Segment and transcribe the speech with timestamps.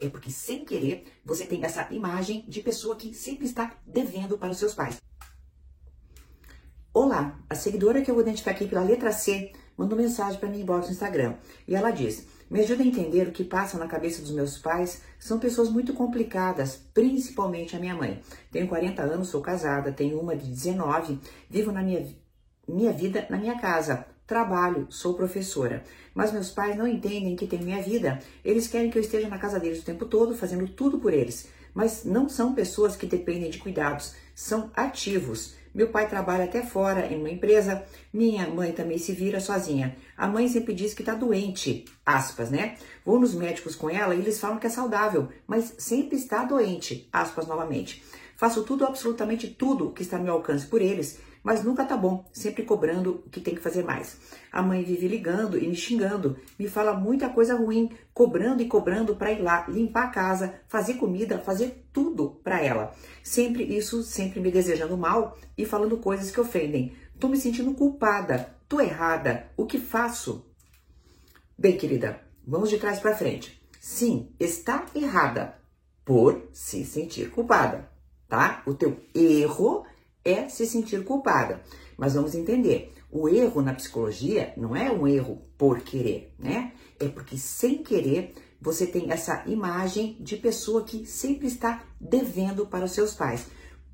[0.00, 4.50] É porque, sem querer, você tem essa imagem de pessoa que sempre está devendo para
[4.50, 4.96] os seus pais.
[6.92, 10.62] Olá, a seguidora que eu vou identificar aqui pela letra C mandou mensagem para mim
[10.62, 11.34] inbox no Instagram.
[11.68, 15.02] E ela diz: Me ajuda a entender o que passa na cabeça dos meus pais.
[15.18, 18.22] São pessoas muito complicadas, principalmente a minha mãe.
[18.50, 21.20] Tenho 40 anos, sou casada, tenho uma de 19,
[21.50, 22.08] vivo na minha,
[22.66, 24.06] minha vida na minha casa.
[24.30, 25.82] Trabalho, sou professora.
[26.14, 28.20] Mas meus pais não entendem que tem minha vida.
[28.44, 31.48] Eles querem que eu esteja na casa deles o tempo todo, fazendo tudo por eles.
[31.74, 35.56] Mas não são pessoas que dependem de cuidados, são ativos.
[35.74, 39.96] Meu pai trabalha até fora em uma empresa, minha mãe também se vira sozinha.
[40.16, 42.76] A mãe sempre diz que tá doente, aspas, né?
[43.04, 47.08] Vou nos médicos com ela e eles falam que é saudável, mas sempre está doente,
[47.12, 48.00] aspas novamente.
[48.36, 52.28] Faço tudo, absolutamente tudo que está ao meu alcance por eles mas nunca tá bom,
[52.32, 54.18] sempre cobrando o que tem que fazer mais.
[54.52, 59.16] A mãe vive ligando e me xingando, me fala muita coisa ruim, cobrando e cobrando
[59.16, 62.94] para ir lá limpar a casa, fazer comida, fazer tudo para ela.
[63.22, 66.92] Sempre isso, sempre me desejando mal e falando coisas que ofendem.
[67.18, 70.46] Tô me sentindo culpada, tô errada, o que faço?
[71.58, 73.60] Bem, querida, vamos de trás para frente.
[73.78, 75.58] Sim, está errada
[76.04, 77.90] por se sentir culpada,
[78.28, 78.62] tá?
[78.66, 79.84] O teu erro
[80.30, 81.62] é se sentir culpada.
[81.96, 86.72] Mas vamos entender, o erro na psicologia não é um erro por querer, né?
[86.98, 92.84] É porque sem querer você tem essa imagem de pessoa que sempre está devendo para
[92.84, 93.46] os seus pais.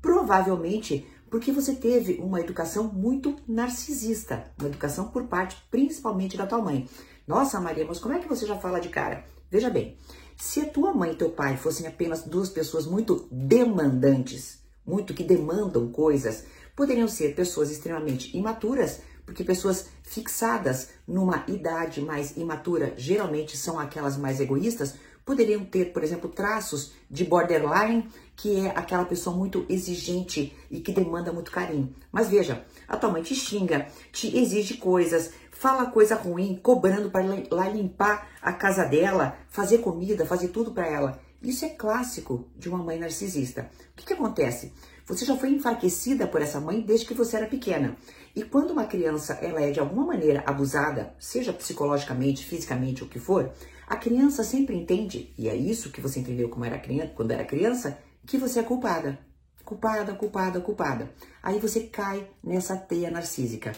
[0.00, 6.62] Provavelmente porque você teve uma educação muito narcisista, uma educação por parte principalmente da tua
[6.62, 6.88] mãe.
[7.26, 9.24] Nossa, Maria, mas como é que você já fala de cara?
[9.50, 9.96] Veja bem,
[10.36, 15.24] se a tua mãe e teu pai fossem apenas duas pessoas muito demandantes, muito que
[15.24, 16.44] demandam coisas,
[16.76, 24.16] poderiam ser pessoas extremamente imaturas, porque pessoas fixadas numa idade mais imatura geralmente são aquelas
[24.16, 30.54] mais egoístas, poderiam ter, por exemplo, traços de borderline, que é aquela pessoa muito exigente
[30.70, 31.94] e que demanda muito carinho.
[32.12, 37.24] Mas veja, a tua mãe te xinga, te exige coisas, fala coisa ruim, cobrando para
[37.50, 41.20] lá limpar a casa dela, fazer comida, fazer tudo para ela.
[41.44, 43.70] Isso é clássico de uma mãe narcisista.
[43.92, 44.72] O que, que acontece?
[45.06, 47.98] Você já foi enfraquecida por essa mãe desde que você era pequena.
[48.34, 53.18] E quando uma criança ela é de alguma maneira abusada, seja psicologicamente, fisicamente, o que
[53.18, 53.52] for,
[53.86, 57.44] a criança sempre entende, e é isso que você entendeu como era criança, quando era
[57.44, 59.18] criança, que você é culpada.
[59.66, 61.10] Culpada, culpada, culpada.
[61.42, 63.72] Aí você cai nessa teia narcísica.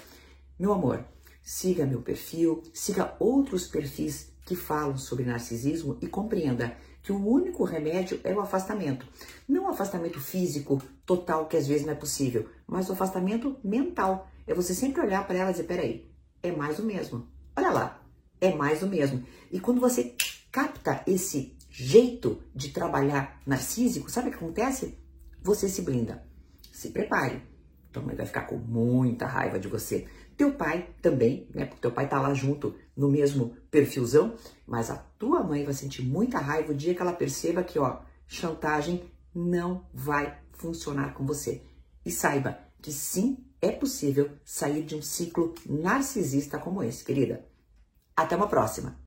[0.56, 1.05] Meu amor,
[1.43, 7.65] siga meu perfil, siga outros perfis que falam sobre narcisismo e compreenda que o único
[7.65, 9.07] remédio é o afastamento.
[9.47, 14.31] Não o afastamento físico total, que às vezes não é possível, mas o afastamento mental.
[14.47, 16.11] É você sempre olhar para ela e dizer: peraí,
[16.43, 17.29] é mais o mesmo.
[17.56, 18.03] Olha lá,
[18.41, 19.25] é mais o mesmo.
[19.51, 20.15] E quando você
[20.51, 24.97] capta esse jeito de trabalhar narcísico, sabe o que acontece?
[25.43, 26.25] Você se blinda.
[26.73, 27.43] Se prepare.
[27.93, 30.06] Tua mãe vai ficar com muita raiva de você.
[30.37, 31.65] Teu pai também, né?
[31.65, 34.35] Porque teu pai tá lá junto no mesmo perfilzão,
[34.67, 38.01] mas a tua mãe vai sentir muita raiva o dia que ela perceba que, ó,
[38.27, 39.05] chantagem
[39.35, 41.63] não vai funcionar com você.
[42.05, 47.45] E saiba que sim, é possível sair de um ciclo narcisista como esse, querida.
[48.15, 48.97] Até uma próxima!